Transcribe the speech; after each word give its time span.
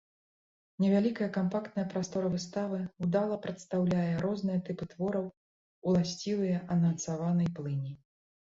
Невялікая 0.83 1.25
кампактная 1.35 1.83
прастора 1.91 2.31
выставы 2.35 2.79
ўдала 3.05 3.37
прадстаўляе 3.43 4.07
розныя 4.27 4.59
тыпы 4.71 4.83
твораў, 4.95 5.25
уласцівыя 5.93 6.57
анансаванай 6.79 7.47
плыні. 7.61 7.93